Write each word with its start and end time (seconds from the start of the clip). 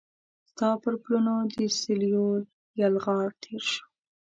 ستا 0.49 0.69
پر 0.81 0.93
پلونو 1.03 1.35
د 1.57 1.59
سیلېو 1.79 2.27
یلغار 2.81 3.27
تیر 3.41 3.63
شو 3.71 3.83